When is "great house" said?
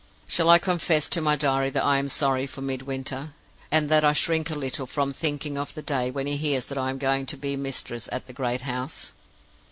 8.33-9.11